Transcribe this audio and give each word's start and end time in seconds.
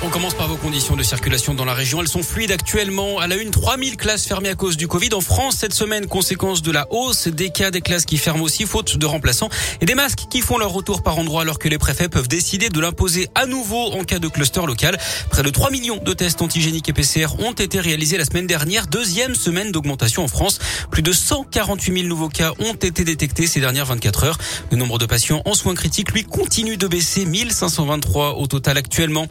On 0.00 0.10
commence 0.10 0.34
par 0.34 0.46
vos 0.46 0.56
conditions 0.56 0.94
de 0.94 1.02
circulation 1.02 1.54
dans 1.54 1.64
la 1.64 1.74
région. 1.74 2.00
Elles 2.00 2.08
sont 2.08 2.22
fluides 2.22 2.52
actuellement. 2.52 3.18
À 3.18 3.26
la 3.26 3.34
une, 3.34 3.50
3000 3.50 3.96
classes 3.96 4.26
fermées 4.26 4.48
à 4.48 4.54
cause 4.54 4.76
du 4.76 4.86
Covid 4.86 5.12
en 5.12 5.20
France 5.20 5.56
cette 5.58 5.74
semaine, 5.74 6.06
conséquence 6.06 6.62
de 6.62 6.70
la 6.70 6.86
hausse 6.92 7.26
des 7.26 7.50
cas 7.50 7.72
des 7.72 7.80
classes 7.80 8.04
qui 8.04 8.16
ferment 8.16 8.44
aussi, 8.44 8.64
faute 8.64 8.96
de 8.96 9.06
remplaçants 9.06 9.48
et 9.80 9.86
des 9.86 9.96
masques 9.96 10.26
qui 10.30 10.40
font 10.40 10.56
leur 10.56 10.70
retour 10.70 11.02
par 11.02 11.18
endroit 11.18 11.42
alors 11.42 11.58
que 11.58 11.68
les 11.68 11.78
préfets 11.78 12.08
peuvent 12.08 12.28
décider 12.28 12.68
de 12.68 12.78
l'imposer 12.78 13.28
à 13.34 13.46
nouveau 13.46 13.92
en 13.92 14.04
cas 14.04 14.20
de 14.20 14.28
cluster 14.28 14.64
local. 14.64 14.96
Près 15.30 15.42
de 15.42 15.50
3 15.50 15.72
millions 15.72 15.96
de 15.96 16.12
tests 16.12 16.42
antigéniques 16.42 16.88
et 16.88 16.92
PCR 16.92 17.26
ont 17.40 17.52
été 17.52 17.80
réalisés 17.80 18.18
la 18.18 18.24
semaine 18.24 18.46
dernière. 18.46 18.86
Deuxième 18.86 19.34
semaine 19.34 19.72
d'augmentation 19.72 20.22
en 20.22 20.28
France. 20.28 20.60
Plus 20.92 21.02
de 21.02 21.10
148 21.10 21.92
000 21.92 22.06
nouveaux 22.06 22.28
cas 22.28 22.52
ont 22.60 22.74
été 22.74 23.02
détectés 23.02 23.48
ces 23.48 23.58
dernières 23.58 23.86
24 23.86 24.24
heures. 24.24 24.38
Le 24.70 24.76
nombre 24.76 24.98
de 24.98 25.06
patients 25.06 25.42
en 25.44 25.54
soins 25.54 25.74
critiques, 25.74 26.12
lui, 26.12 26.22
continue 26.22 26.76
de 26.76 26.86
baisser. 26.86 27.24
1523 27.24 28.34
au 28.38 28.46
total 28.46 28.78
actuellement. 28.78 29.26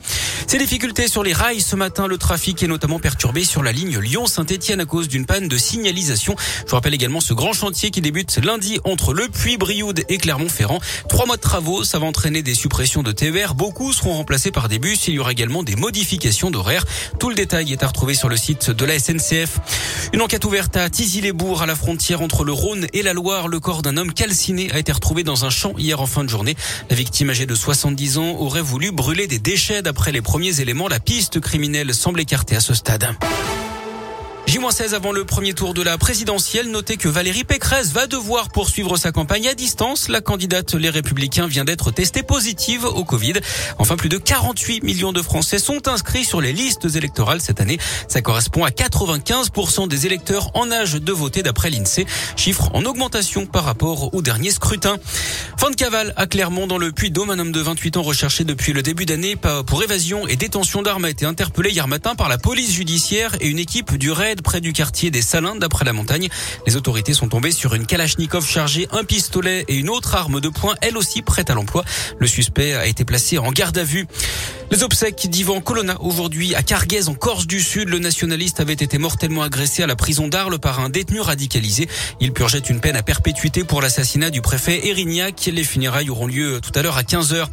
Ces 0.58 0.64
difficultés 0.64 1.08
sur 1.08 1.22
les 1.22 1.34
rails 1.34 1.62
ce 1.62 1.76
matin. 1.76 2.08
Le 2.08 2.18
trafic 2.18 2.64
est 2.64 2.68
notamment 2.68 2.98
perturbé 2.98 3.44
sur 3.44 3.62
la 3.62 3.72
ligne 3.72 4.00
Lyon-Saint-Etienne 4.00 4.80
à 4.80 4.86
cause 4.86 5.08
d'une 5.08 5.28
panne 5.28 5.48
de 5.48 5.56
signalisation. 5.56 6.36
Je 6.66 6.72
vous 6.72 6.76
rappelle 6.76 6.96
également 6.96 7.20
ce 7.20 7.36
grand 7.36 7.54
chantier 7.54 7.92
qui 7.92 8.02
débute 8.02 8.44
lundi 8.44 8.80
entre 8.84 9.14
Le 9.14 9.28
Puy, 9.28 9.58
Brioude 9.58 10.02
et 10.10 10.18
Clermont-Ferrand. 10.18 10.80
Trois 11.10 11.28
mois 11.28 11.36
de 11.36 11.42
travaux, 11.42 11.84
ça 11.84 12.00
va 12.00 12.08
entraîner 12.08 12.42
des 12.42 12.56
suppressions 12.56 13.04
de 13.04 13.12
TER. 13.12 13.54
Beaucoup 13.54 13.94
seront 13.94 14.14
remplacés 14.14 14.50
par 14.50 14.68
des 14.68 14.80
bus. 14.80 15.08
Il 15.08 15.14
y 15.14 15.20
aura 15.20 15.32
également 15.32 15.62
des 15.62 15.76
modifications 15.76 16.50
d'horaires. 16.50 16.86
Tout 17.20 17.30
le 17.30 17.36
détail 17.36 17.72
est 17.72 17.84
à 17.84 17.88
retrouver 17.88 18.16
sur 18.16 18.28
le 18.28 18.36
site 18.36 18.72
de 18.72 18.84
la 18.84 18.98
SNCF. 18.98 19.60
Une 20.14 20.22
enquête 20.22 20.46
ouverte 20.46 20.78
à 20.78 20.90
Tizy-les-Bourgs, 20.90 21.62
à 21.62 21.66
la 21.66 21.76
frontière 21.76 22.22
entre 22.22 22.44
le 22.44 22.54
Rhône 22.54 22.88
et 22.94 23.02
la 23.02 23.14
Loire. 23.14 23.48
Le 23.48 23.60
corps 23.60 23.82
d'un 23.82 23.98
homme 23.98 24.14
calciné 24.14 24.72
a 24.72 24.80
été 24.80 24.92
retrouvé 24.92 25.24
dans 25.24 25.46
un 25.46 25.50
champ 25.50 25.74
hier 25.78 26.00
en 26.00 26.06
fin 26.06 26.24
de 26.24 26.30
journée. 26.30 26.56
La 26.90 26.96
victime 26.96 27.30
âgée 27.30 27.46
de 27.46 27.56
70 27.56 28.18
ans 28.18 28.36
aurait 28.40 28.62
voulu 28.62 28.92
brûler 28.92 29.28
des 29.28 29.40
déchets 29.40 29.82
d'après 29.82 30.12
les 30.12 30.22
premiers 30.22 30.62
éléments. 30.62 30.88
La 30.88 31.00
piste 31.00 31.40
criminelle 31.40 31.94
semble 31.94 32.22
écartée 32.22 32.56
à 32.56 32.62
ce 32.62 32.74
stade. 32.74 33.16
J-16 34.48 34.94
avant 34.94 35.12
le 35.12 35.26
premier 35.26 35.54
tour 35.54 35.74
de 35.74 35.82
la 35.82 35.98
présidentielle. 35.98 36.72
Notez 36.72 36.96
que 36.96 37.10
Valérie 37.10 37.44
Pécresse 37.44 37.92
va 37.92 38.08
devoir 38.08 38.48
poursuivre 38.48 38.96
sa 38.96 39.12
campagne 39.12 39.46
à 39.50 39.54
distance. 39.54 40.08
La 40.08 40.22
candidate 40.22 40.74
Les 40.74 40.90
Républicains 40.90 41.48
vient 41.48 41.66
d'être 41.66 41.92
testée 41.92 42.24
positive 42.24 42.86
au 42.86 43.04
Covid. 43.04 43.34
Enfin, 43.78 43.98
plus 43.98 44.08
de 44.08 44.18
48 44.18 44.84
millions 44.84 45.12
de 45.12 45.22
Français 45.22 45.60
sont 45.60 45.90
inscrits 45.90 46.24
sur 46.24 46.40
les 46.40 46.54
listes 46.54 46.96
électorales 46.96 47.42
cette 47.42 47.60
année. 47.60 47.78
Ça 48.08 48.22
correspond 48.22 48.64
à 48.64 48.70
95% 48.70 49.90
des 49.90 50.06
électeurs 50.06 50.50
en 50.54 50.72
âge 50.72 50.94
de 50.94 51.12
voter 51.12 51.44
d'après 51.44 51.70
l'INSEE. 51.70 52.06
Chiffre 52.38 52.70
en 52.74 52.86
augmentation 52.86 53.48
par 53.48 53.66
rapport 53.66 54.14
au 54.14 54.22
dernier 54.22 54.52
scrutin. 54.52 54.98
Fin 55.58 55.72
de 55.72 55.76
à 56.16 56.28
Clermont 56.28 56.68
dans 56.68 56.78
le 56.78 56.94
Puy-Dôme. 56.94 57.32
Un 57.32 57.40
homme 57.40 57.52
de 57.52 57.60
28 57.60 57.98
ans 57.98 58.02
recherché 58.02 58.46
depuis 58.46 58.72
le 58.72 58.82
début 58.82 59.06
d'année 59.06 59.36
pour 59.36 59.84
évasion 59.84 60.26
et 60.26 60.38
détention 60.38 60.84
d'armes 60.84 61.04
a 61.04 61.10
été 61.10 61.26
interpellé 61.26 61.72
hier 61.72 61.88
matin 61.90 62.16
par 62.16 62.30
la 62.30 62.38
police 62.38 62.72
judiciaire 62.72 63.36
et 63.42 63.48
une 63.48 63.60
équipe 63.60 63.98
du 63.98 64.12
RAID 64.12 64.37
près 64.42 64.62
du 64.62 64.74
quartier 64.74 65.12
des 65.12 65.22
Salins 65.22 65.56
d'après 65.56 65.86
la 65.86 65.94
montagne. 65.94 66.30
Les 66.66 66.76
autorités 66.76 67.14
sont 67.14 67.30
tombées 67.30 67.52
sur 67.52 67.74
une 67.74 67.86
Kalachnikov 67.86 68.48
chargée, 68.48 68.88
un 68.92 69.04
pistolet 69.04 69.66
et 69.68 69.76
une 69.76 69.90
autre 69.90 70.16
arme 70.16 70.40
de 70.40 70.50
poing, 70.50 70.76
elle 70.82 70.98
aussi 70.98 71.22
prête 71.22 71.50
à 71.50 71.54
l'emploi. 71.54 71.84
Le 72.20 72.28
suspect 72.28 72.74
a 72.74 72.88
été 72.88 73.06
placé 73.06 73.38
en 73.38 73.52
garde 73.52 73.78
à 73.78 73.84
vue. 73.84 74.08
Les 74.70 74.84
obsèques 74.84 75.30
d'Ivan 75.30 75.62
Colonna 75.62 75.96
aujourd'hui 76.02 76.54
à 76.54 76.62
Carguez 76.62 77.08
en 77.08 77.14
Corse 77.14 77.48
du 77.48 77.62
Sud. 77.62 77.88
Le 77.88 78.00
nationaliste 78.00 78.60
avait 78.60 78.74
été 78.74 78.98
mortellement 78.98 79.42
agressé 79.42 79.82
à 79.82 79.88
la 79.88 79.96
prison 79.96 80.28
d'Arles 80.28 80.60
par 80.60 80.82
un 80.82 80.90
détenu 80.90 81.22
radicalisé. 81.22 81.88
Il 82.20 82.34
purgeait 82.34 82.60
une 82.60 82.82
peine 82.82 82.98
à 82.98 83.04
perpétuité 83.04 83.64
pour 83.64 83.82
l'assassinat 83.82 84.30
du 84.30 84.42
préfet 84.42 84.88
Erignac. 84.88 85.50
Les 85.52 85.64
funérailles 85.64 86.10
auront 86.10 86.28
lieu 86.28 86.60
tout 86.62 86.78
à 86.78 86.82
l'heure 86.82 86.98
à 86.98 87.04
15h. 87.04 87.46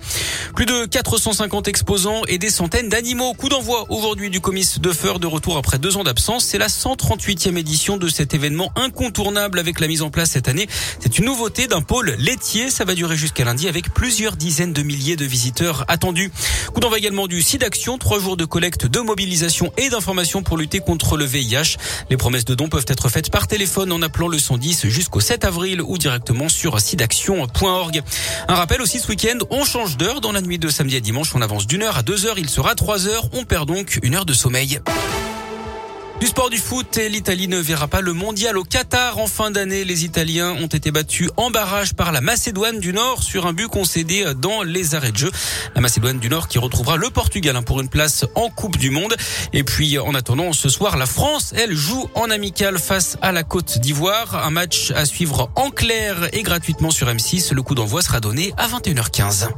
Plus 0.56 0.66
de 0.66 0.86
450 0.86 1.68
exposants 1.68 2.22
et 2.26 2.38
des 2.38 2.50
centaines 2.50 2.88
d'animaux. 2.88 3.32
Coup 3.34 3.48
d'envoi 3.48 3.86
aujourd'hui 3.90 4.28
du 4.28 4.40
comice 4.40 4.80
de 4.80 4.90
Feur 4.90 5.20
de 5.20 5.28
retour 5.28 5.56
après 5.56 5.78
deux 5.78 5.96
ans 5.96 6.04
d'absence. 6.04 6.44
C'est 6.44 6.58
la 6.58 6.68
138e 6.74 7.56
édition 7.56 7.96
de 7.96 8.08
cet 8.08 8.34
événement 8.34 8.72
incontournable 8.76 9.58
avec 9.58 9.80
la 9.80 9.86
mise 9.86 10.02
en 10.02 10.10
place 10.10 10.30
cette 10.30 10.48
année. 10.48 10.68
C'est 11.00 11.18
une 11.18 11.26
nouveauté 11.26 11.66
d'un 11.66 11.82
pôle 11.82 12.14
laitier. 12.18 12.70
Ça 12.70 12.84
va 12.84 12.94
durer 12.94 13.16
jusqu'à 13.16 13.44
lundi 13.44 13.68
avec 13.68 13.92
plusieurs 13.94 14.36
dizaines 14.36 14.72
de 14.72 14.82
milliers 14.82 15.16
de 15.16 15.24
visiteurs 15.24 15.84
attendus. 15.88 16.32
Coup 16.72 16.80
d'envoi 16.80 16.98
également 16.98 17.26
du 17.26 17.42
SIDAction, 17.42 17.98
trois 17.98 18.18
jours 18.18 18.36
de 18.36 18.44
collecte, 18.44 18.86
de 18.86 19.00
mobilisation 19.00 19.72
et 19.78 19.88
d'information 19.88 20.42
pour 20.42 20.56
lutter 20.56 20.80
contre 20.80 21.16
le 21.16 21.24
VIH. 21.24 21.76
Les 22.10 22.16
promesses 22.16 22.44
de 22.44 22.54
dons 22.54 22.68
peuvent 22.68 22.86
être 22.88 23.08
faites 23.08 23.30
par 23.30 23.46
téléphone 23.46 23.92
en 23.92 24.02
appelant 24.02 24.28
le 24.28 24.38
110 24.38 24.88
jusqu'au 24.88 25.20
7 25.20 25.44
avril 25.44 25.80
ou 25.82 25.98
directement 25.98 26.48
sur 26.48 26.80
sidaction.org. 26.80 28.02
Un 28.48 28.54
rappel 28.54 28.82
aussi 28.82 28.98
ce 28.98 29.08
week-end, 29.08 29.38
on 29.50 29.64
change 29.64 29.96
d'heure 29.96 30.20
dans 30.20 30.32
la 30.32 30.40
nuit 30.40 30.58
de 30.58 30.68
samedi 30.68 30.96
à 30.96 31.00
dimanche. 31.00 31.34
On 31.34 31.42
avance 31.42 31.66
d'une 31.66 31.82
heure 31.82 31.96
à 31.96 32.02
deux 32.02 32.26
heures. 32.26 32.38
Il 32.38 32.50
sera 32.50 32.74
trois 32.74 33.06
heures. 33.06 33.28
On 33.32 33.44
perd 33.44 33.68
donc 33.68 33.98
une 34.02 34.14
heure 34.14 34.26
de 34.26 34.32
sommeil. 34.32 34.80
Du 36.24 36.30
sport 36.30 36.48
du 36.48 36.56
foot 36.56 36.96
et 36.96 37.10
l'Italie 37.10 37.48
ne 37.48 37.58
verra 37.58 37.86
pas 37.86 38.00
le 38.00 38.14
mondial 38.14 38.56
au 38.56 38.64
Qatar 38.64 39.18
en 39.18 39.26
fin 39.26 39.50
d'année. 39.50 39.84
Les 39.84 40.06
Italiens 40.06 40.52
ont 40.52 40.68
été 40.68 40.90
battus 40.90 41.28
en 41.36 41.50
barrage 41.50 41.92
par 41.92 42.12
la 42.12 42.22
Macédoine 42.22 42.80
du 42.80 42.94
Nord 42.94 43.22
sur 43.22 43.44
un 43.44 43.52
but 43.52 43.68
concédé 43.68 44.32
dans 44.34 44.62
les 44.62 44.94
arrêts 44.94 45.12
de 45.12 45.18
jeu. 45.18 45.30
La 45.74 45.82
Macédoine 45.82 46.18
du 46.18 46.30
Nord 46.30 46.48
qui 46.48 46.58
retrouvera 46.58 46.96
le 46.96 47.10
Portugal 47.10 47.56
hein, 47.56 47.62
pour 47.62 47.78
une 47.82 47.90
place 47.90 48.24
en 48.36 48.48
Coupe 48.48 48.78
du 48.78 48.88
Monde. 48.88 49.14
Et 49.52 49.64
puis 49.64 49.98
en 49.98 50.14
attendant 50.14 50.54
ce 50.54 50.70
soir, 50.70 50.96
la 50.96 51.04
France, 51.04 51.52
elle 51.58 51.74
joue 51.74 52.08
en 52.14 52.30
amical 52.30 52.78
face 52.78 53.18
à 53.20 53.30
la 53.30 53.42
Côte 53.42 53.76
d'Ivoire. 53.80 54.46
Un 54.46 54.50
match 54.50 54.92
à 54.92 55.04
suivre 55.04 55.50
en 55.56 55.68
clair 55.68 56.30
et 56.32 56.42
gratuitement 56.42 56.90
sur 56.90 57.06
M6. 57.06 57.52
Le 57.52 57.60
coup 57.60 57.74
d'envoi 57.74 58.00
sera 58.00 58.20
donné 58.20 58.54
à 58.56 58.66
21h15. 58.66 59.50